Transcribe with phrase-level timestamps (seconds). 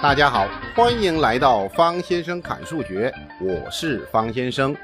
[0.00, 4.76] 大家好，欢迎来到方先生侃数学，我是方先生。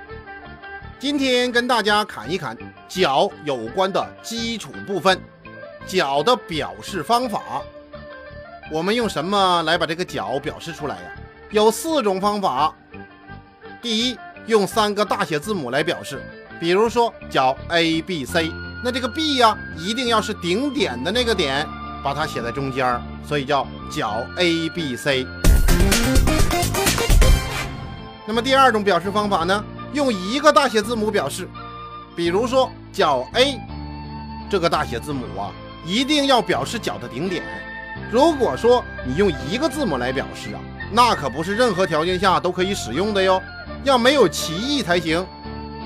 [0.99, 2.57] 今天跟大家侃一侃
[2.89, 5.17] 角有关的基础部分，
[5.87, 7.63] 角的表示方法。
[8.73, 11.03] 我们用什么来把这个角表示出来呀？
[11.51, 12.75] 有四种方法。
[13.81, 16.21] 第一，用三个大写字母来表示，
[16.59, 18.51] 比如说角 A B C，
[18.83, 21.65] 那这个 B 呀，一定要是顶点的那个点，
[22.03, 25.27] 把它写在中间，所以叫角 A B C。
[28.27, 31.49] 那么第二种表示方法呢，用一个大写字母表示，
[32.17, 33.59] 比如说角 A
[34.49, 35.53] 这个大写字母啊，
[35.85, 37.43] 一定要表示角的顶点。
[38.11, 40.61] 如果说你用一个字母来表示啊，
[40.93, 43.43] 那可不是任何条件下都可以使用的哟，
[43.85, 45.25] 要没有歧义才行。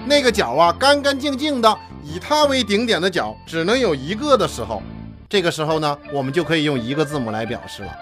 [0.07, 4.83] 那个角啊，干干净净的，以它为顶点的角只能有一个的时候，
[5.31, 7.95] 这个时候呢，我们就可以用一个字母来表示了。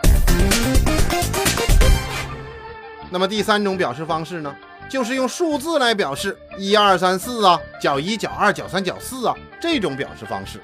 [3.10, 4.54] 那么第三种表示方式呢，
[4.88, 10.60] 就是用数字来表示，一二三四啊，角一角二角三角四啊，这种表示方式。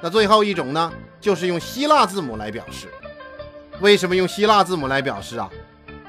[0.00, 2.88] 那最后一种呢，就是用希腊字母来表示。
[3.80, 5.50] 为什么用希腊字母来表示啊？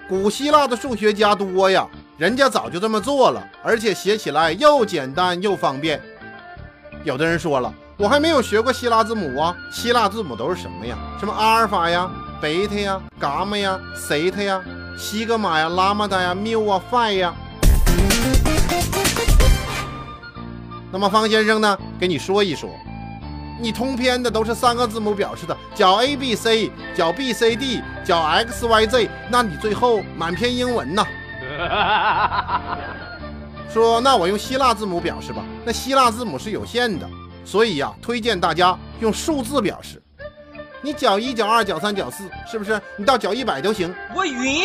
[0.08, 1.86] 古希腊的数学家多呀，
[2.17, 6.02] 人家早就这么做了，而且写起来又简单又方便。
[7.06, 10.98] 有的人说了，我还没有学过希腊字母啊，希腊字母都是什么呀？
[11.20, 12.09] 什么阿尔法呀、
[12.42, 14.59] 贝塔呀、伽马呀、西塔呀、
[14.98, 17.31] 西格玛呀、拉玛达呀、缪啊、phi 呀。
[20.92, 22.72] 那么方先生呢，给你说一说，
[23.61, 31.06] 你通篇的都是三个字母表示的，角 A B C，角 B C D，角 X Y Z，那你最后满篇英文呐？
[33.73, 37.09] 说那我用希腊字母表示吧，那希腊字母是有限的，
[37.44, 40.02] 所以呀，推荐大家用数字表示。
[40.81, 42.80] 你角一、角二、角三、角四，是不是？
[42.95, 43.93] 你到角一百都行。
[44.15, 44.64] 我晕。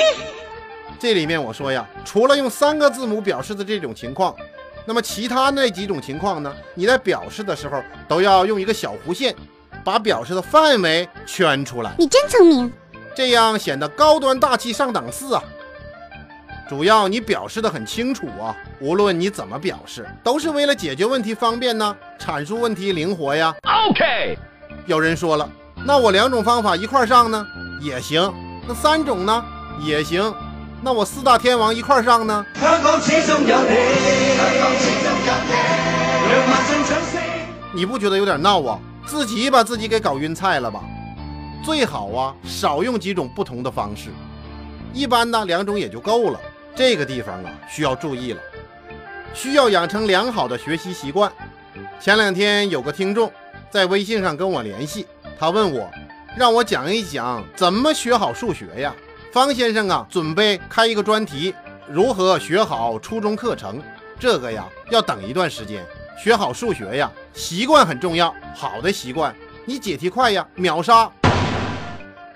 [0.99, 4.37] 这里面我说呀，除了用三个字母表示的这种情况，
[4.85, 6.55] 那么其他那几种情况呢？
[6.75, 9.35] 你在表示的时候都要用一个小弧线，
[9.83, 11.95] 把表示的范围圈出来。
[11.99, 12.71] 你真聪明，
[13.15, 15.43] 这样显得高端大气上档次啊。
[16.71, 23.53] 主要你表示的很清楚啊，无论你怎么表示，都是为了解决问题方便呢，阐述问题灵活呀。
[23.91, 24.39] OK。
[24.87, 25.51] 有人说了，
[25.85, 27.45] 那我两种方法一块上呢，
[27.81, 28.33] 也行；
[28.69, 29.45] 那三种呢，
[29.85, 30.33] 也行；
[30.81, 32.47] 那我四大天王一块上呢？
[32.55, 33.75] 香港始終有你，
[34.37, 35.53] 香港始終有你，
[36.31, 37.21] 讓萬眾掌聲。
[37.75, 38.79] 你不觉得有点闹啊？
[39.05, 40.81] 自己把自己给搞晕菜了吧？
[41.65, 44.11] 最好啊，少用几种不同的方式，
[44.93, 46.41] 一般呢两种也就够了。
[46.75, 48.41] 这个地方啊，需要注意了，
[49.35, 51.31] 需要养成良好的学习习惯。
[51.99, 53.31] 前两天有个听众
[53.71, 55.07] 在微信上跟我联系，
[55.39, 55.91] 他问我，
[56.37, 58.95] 让我讲一讲怎么学好数学呀。
[59.33, 61.55] 方先生啊，准备开一个专题，
[61.89, 63.81] 如何学好初中课程。
[64.19, 65.85] 这个呀，要等一段时间。
[66.23, 68.35] 学好数学呀，习惯很重要。
[68.55, 71.11] 好的习惯，你解题快呀，秒杀。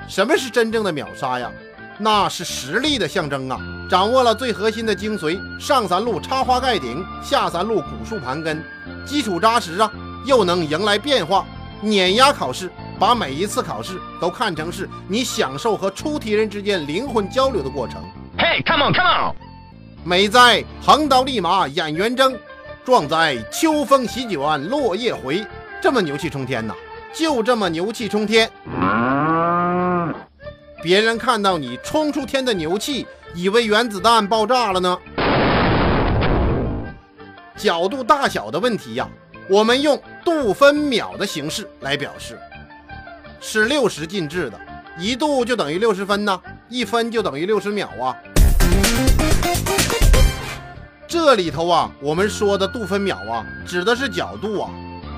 [0.07, 1.51] 什么是真正的秒杀呀？
[1.99, 3.59] 那是实力的象征啊！
[3.89, 8.63] 掌握了最核心的精髓，上三路插花盖顶，下三路古树盘根，
[9.07, 9.91] 基础扎实啊，
[10.27, 11.47] 又能迎来变化，
[11.81, 18.03] 碾压考试，把每一次考试都看成是你享受和出题人之间灵魂交流的过程。
[18.37, 19.37] Hey，come on，come on。
[20.03, 22.33] 美哉横刀立马眼圆睁；
[22.85, 25.47] 壮哉秋风席卷落叶回。
[25.81, 26.75] 这么牛气冲天呐、
[27.13, 28.51] 就这么牛气冲天。
[30.85, 34.99] 别人看到你冲出天的牛气，以为原子弹爆炸了呢。
[37.57, 39.09] 角度大小的问题呀、
[39.49, 42.39] 我们用度分秒的形式来表示，
[43.41, 44.61] 是六十进制的，
[44.99, 48.15] 一度就等于六十分呐、一分就等于六十秒啊。
[51.09, 54.71] 这里头啊，我们说的度分秒啊，指的是角度啊。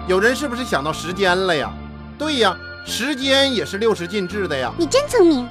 [0.06, 1.72] 有人是不是想到时间了呀？
[2.16, 4.72] 对呀，时间也是六十进制的呀。
[4.78, 5.48] 你真聪明。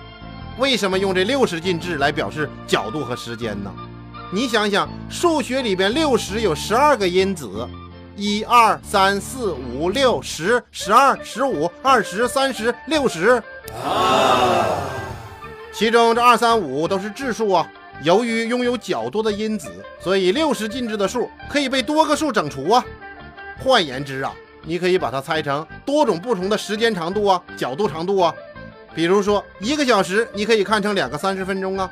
[0.57, 3.69] 为什么用这六十进制来表示角度和时间呢？
[4.31, 7.67] 你想想，数学里边六十有十二个因子，
[8.15, 13.41] 一二三四五六十、十二、十五、二十、三十、六十。
[15.73, 17.69] 其中这二三五都是质数啊。
[18.01, 19.69] 由于拥有较多的因子，
[19.99, 22.83] 所以六十进制的数可以被多个数整除啊。
[23.59, 28.33] 换言之啊，你可以把它猜成多种不同的时间长度啊、角度长度啊。
[28.95, 31.89] 比如说，一个小时你可以看成两个三十分钟啊，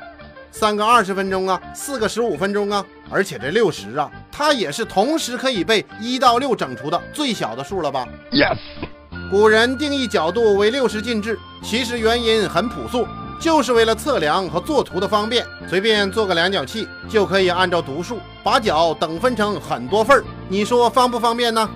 [0.50, 2.84] 三个二十分钟啊，四个十五分钟啊。
[3.10, 8.56] 而且这六十啊，它也是同时可以被一到六整除的最小的数了吧 Yes。
[9.30, 13.06] 古人定义角度为六十进制，其实原因很朴素，
[13.38, 20.24] 就是为了测量和作图的方便，随便做个量角器就可以按照读数把角等分成很多份儿。
[20.48, 21.68] 你说方不方便呢？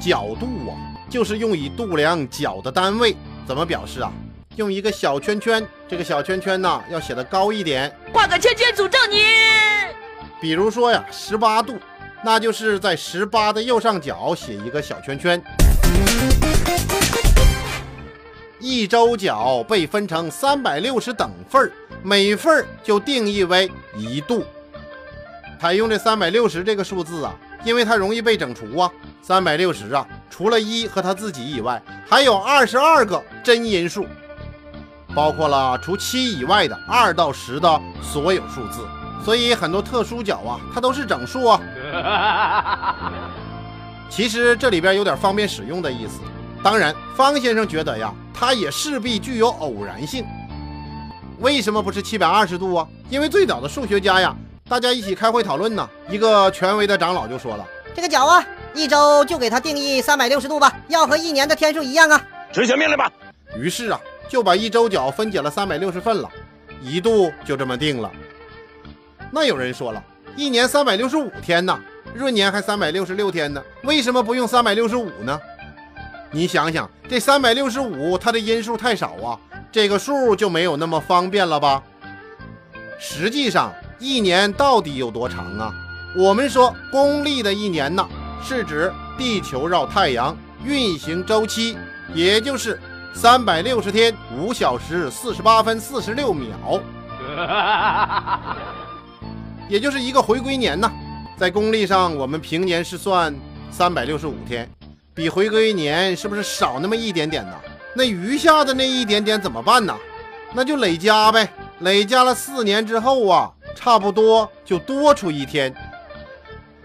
[0.00, 0.72] 角度啊，
[1.08, 3.16] 就是用以度量角的单位，
[3.46, 4.12] 怎么表示啊？
[4.56, 9.22] 用一个小圈圈，这个小圈圈呢要写的高一点，画个圈圈诅咒你。
[10.40, 11.78] 比如说呀，十八度，
[12.22, 15.42] 那就是在十八的右上角写一个小圈圈。
[18.58, 21.70] 一周角被分成三百六十等份儿，
[22.02, 24.44] 每份儿就定义为一度。
[25.60, 28.90] 采用这三百六十这个数字啊，因为它容易被整除啊。
[29.22, 34.06] 三百六十啊，除了一和他自己以外，还有二十二个真因数。
[35.14, 38.86] 包括了除七以外的二到十的所有数字，
[39.24, 41.60] 所以很多特殊角啊，它都是整数啊。
[44.10, 46.20] 其实这里边有点方便使用的意思。
[46.62, 50.22] 当然，方先生觉得呀，它也势必具有偶然性。
[51.38, 52.86] 为什么不是七百二十度啊？
[53.08, 54.36] 因为最早的数学家呀，
[54.68, 57.64] 大家一起开会讨论呢，一个权威的长老就说了
[57.96, 58.44] ：“这个角啊，
[58.76, 63.10] 一周就给它定义三百六十度吧，要和一年的天数一样啊。”执行命令吧。
[63.58, 64.00] 于是啊。
[64.28, 66.28] 就把一周角分解了三百六十份了，
[66.82, 68.10] 一度就这么定了。
[69.30, 70.02] 那有人说了，
[70.34, 71.78] 一年三百六十五天呢，
[72.16, 75.40] 闰年还三百六十六天呢，为什么不用三百六十五呢？
[76.32, 79.38] 你想想，这三百六十五它的因数太少啊，
[79.70, 81.80] 这个数就没有那么方便了吧？
[82.98, 85.72] 实际上，一年到底有多长啊？
[86.16, 88.04] 我们说公历的一年呢，
[88.42, 91.76] 是指地球绕太阳运行周期，
[92.14, 92.80] 也就是。
[93.14, 96.78] 三百六十天，五小时四十八分四十六秒，
[99.70, 100.92] 也就是一个回归年呐。
[101.34, 103.34] 在公历上，我们平年是算
[103.70, 104.68] 三百六十五天，
[105.14, 107.54] 比回归年是不是少那么一点点呢？
[107.94, 109.96] 那余下的那一点点怎么办呢？
[110.52, 111.48] 那就累加呗，
[111.78, 115.74] 累加了四年之后啊，差不多就多出一天。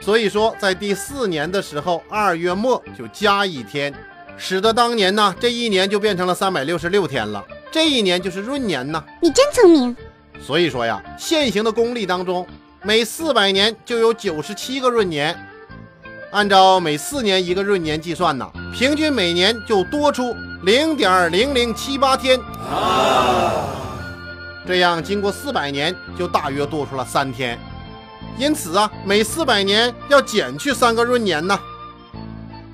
[0.01, 3.94] 所以说，在第四年的时候，二月末就加一天。
[4.36, 7.45] 使得当年呢，这一年就变成了三百六十六天了。
[7.71, 9.03] 这一年就是闰年呢。
[9.21, 9.95] 你真聪明。
[10.42, 12.48] 所以说呀，现行的公历当中，
[12.81, 15.38] 每四百年就有九十七个闰年。
[16.31, 20.33] 按照每四年一个闰年计算呢，平均每年就多出
[20.63, 22.39] 零点零零七八天。
[24.65, 27.59] 这样经过四百年，就大约多出了三天。
[28.38, 31.60] 因此啊，每四百年要减去三个闰年呢。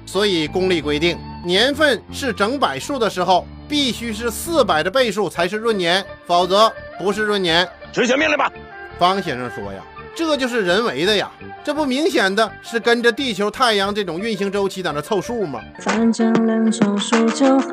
[0.06, 1.18] 所以公历规定。
[1.45, 7.68] 年份是整百数的时候，必须是四百的倍数才是闰年，否则不是闰年。
[7.94, 8.51] 执行命令吧，
[9.00, 9.81] 方先生说呀，
[10.13, 11.31] 这就是人为的呀，
[11.63, 15.62] 这不明显的是跟着地球、太阳这种运行周期在那凑数吗？
[15.80, 17.69] 反正能凑数就好。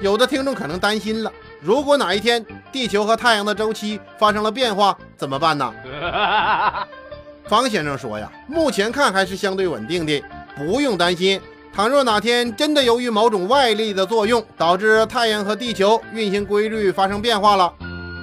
[0.00, 5.72] 有的听众可能担心了，如果哪一天地球和太阳的周期发生了变化，怎么办呢？
[7.46, 10.22] 方先生说呀，目前看还是相对稳定的。
[10.56, 11.40] 不用担心，
[11.74, 17.72] 倘若哪天真的由于某种外力的作用，导致太阳和地球运行规律发生变化了，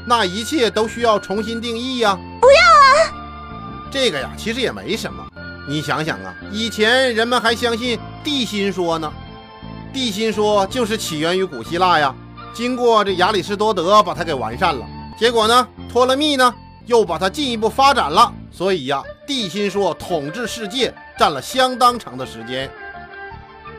[0.07, 2.17] 那一切都需要重新定义呀！
[2.39, 3.89] 不要啊！
[3.91, 5.25] 这个呀，其实也没什么。
[5.67, 9.11] 你想想啊，以前人们还相信地心说呢，
[9.91, 12.15] 地心说就是起源于古希腊呀，
[12.53, 14.85] 经过这亚里士多德把它给完善了，
[15.17, 16.53] 结果呢，托勒密呢
[16.85, 20.93] 又把它进一步发展了，所以呀，地心说统治世界。
[21.19, 22.71] 占了相当长的时间。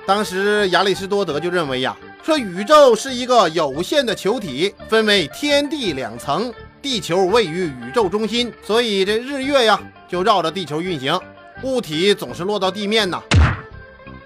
[0.06, 11.18] 当时亚里士多德就认为呀，说宇宙是一个有限的球体，分为天地两层，地球位于宇宙中心，所以这日月呀就绕着地球运行，
[11.62, 13.22] 物体总是落到地面呐。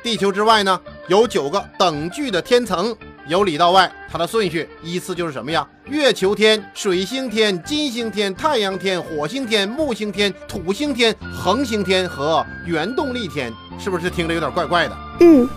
[0.03, 2.97] 地球之外呢，有九个等距的天层。
[3.27, 5.67] 由里到外，它的顺序依次就是什么呀？
[5.87, 14.97] 月球天、水星天、金星天、太阳天、火星天、木星天、土星天、恒星天和原动力天，是不是听着有点怪怪的？
[15.21, 15.49] 嗯。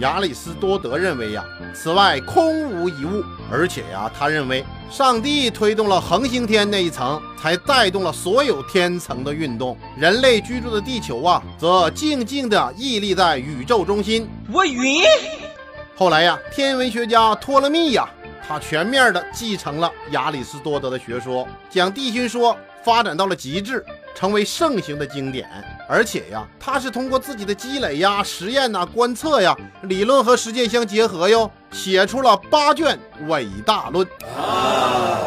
[0.00, 9.78] 亚里士多德认为呀，此外空无一物，而且呀，他认为上帝推动了恒星天那一层，才带动了所有天层的运动。
[9.96, 14.28] 人类居住的地球啊，则静静地屹立在宇宙中心。
[14.52, 15.04] 我晕。
[15.96, 18.08] 后来呀，天文学家托勒密呀，
[18.46, 25.48] 他全面的继承了亚里士多德的学说，将地心说发展到了极致，成为盛行的经典。
[25.88, 32.98] 而且呀，他是通过自己的积累呀、实验呐、观测呀，理论和实践相结合哟，写出了八卷
[33.28, 34.04] 伟大论。
[34.36, 35.20] 啊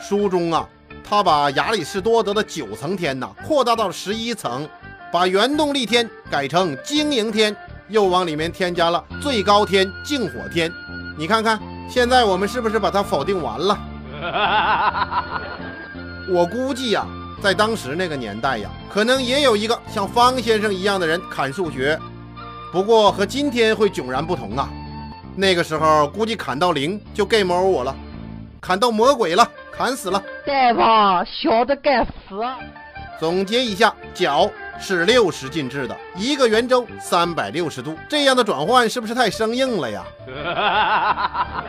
[0.00, 0.68] 书中啊，
[1.08, 4.68] 他把亚里士多德的九层天呐扩大到了十一层，
[5.12, 7.54] 把原动力天改成经营天。
[7.88, 10.72] 又往里面添加了最高天、净火天。
[11.16, 13.78] 你看看，现在我们是不是把它否定完了？
[16.30, 17.06] 我估计呀，
[17.42, 21.98] 在当时那个年代呀，可能也有一个像方先生一样的人砍数学，
[22.70, 24.68] 不过和今天会迥然不同啊。
[25.34, 27.94] 那个时候估计砍到零就 game over 我了，
[28.60, 30.22] 砍到魔鬼了，砍死了。
[30.44, 32.10] 大王小的该死。
[33.18, 40.04] 总结一下，角是六十进制的，一个圆周三百六十度，这样的转换是不是太生硬了呀？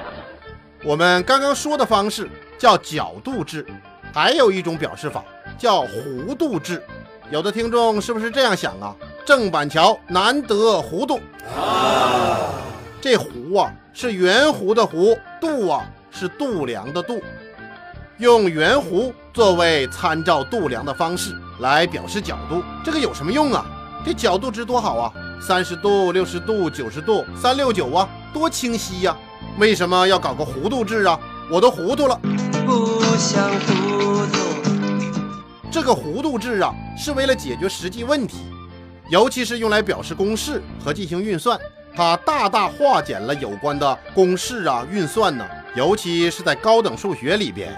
[0.83, 3.65] 我们刚刚说的方式叫角度制，
[4.13, 5.23] 还有一种表示法
[5.57, 6.81] 叫弧度制。
[7.31, 8.95] 有的听众是不是这样想啊？
[9.25, 11.19] 郑板桥难得弧度，
[13.01, 17.21] 这弧啊是圆弧的弧，度啊是度量的度，
[18.17, 23.65] 用圆弧作为参照度量的方式来表示角度，这个有什么用啊？
[24.05, 25.13] 这角度值多好啊！
[25.41, 29.15] 三十度、六十度、九十度，三六九啊，多清晰呀！
[29.57, 31.19] 为什么要搞个弧度制啊？
[31.51, 32.17] 我都糊涂了。
[32.65, 34.39] 不想糊涂。
[35.69, 38.37] 这个弧度制啊，是为了解决实际问题，
[39.09, 41.59] 尤其是用来表示公式和进行运算，
[41.93, 47.77] 它大大化简了有关的公式啊、运算呢，尤其是在高等数学里边。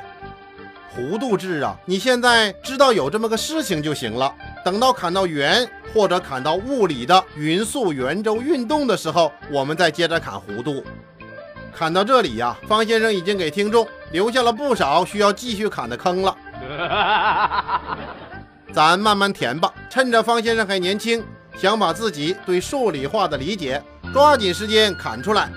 [0.95, 4.33] 弧度制啊，你现在知道有这么个事情就行了。
[4.63, 10.83] 等到砍到圆或者砍到物理的匀速圆周运动的时候，我们再接着砍弧度。
[11.73, 16.37] 砍到这里呀，方先生已经给听众留下了不少需要继续砍的坑了。
[18.71, 21.23] 咱慢慢填吧，趁着方先生还年轻，
[21.57, 23.81] 想把自己对数理化的理解
[24.13, 25.49] 抓紧时间砍出来。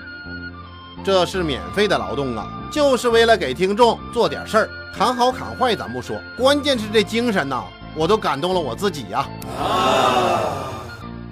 [1.03, 4.69] 这是免费的劳动啊，就是为了给听众做点事儿。
[4.97, 9.27] 砍好砍坏咱不说，关键是这精神呐，我都感动了我自己呀。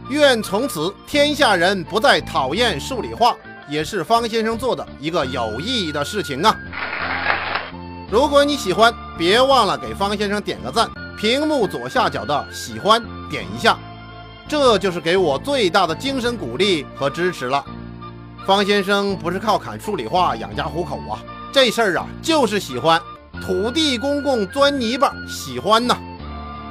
[0.10, 3.34] 愿从此天下人不再讨厌数理化，
[3.70, 6.54] 也是方先生做的一个有意义的事情啊。
[8.12, 13.78] 如果你喜欢，别忘了给方先生点个赞，屏幕左下角的喜欢点一下，
[14.46, 17.64] 这就是给我最大的精神鼓励和支持了。
[18.46, 23.02] 方先生不是靠砍数理化养家糊口啊，这事儿啊就是喜欢。
[23.42, 25.98] 土地公公钻泥巴，喜欢呐！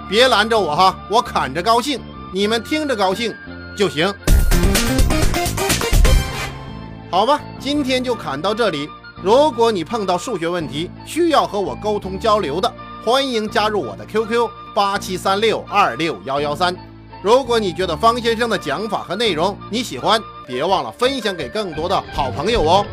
[0.08, 2.00] 别拦着我哈，我砍着高兴，
[2.32, 3.34] 你们听着高兴
[3.76, 4.12] 就行。
[7.10, 8.88] 好吧，今天就砍到这里。
[9.22, 12.72] 如果你碰到数学问题需要和我沟通交流的，
[13.04, 16.74] 欢迎加入我的 QQ 八七三六二六幺幺三。
[17.22, 22.86] 如果你觉得方先生的讲法和内容你喜欢，别忘了分享给更多的好朋友哦。